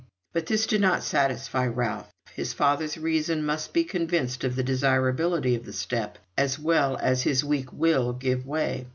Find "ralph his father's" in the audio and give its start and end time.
1.67-2.97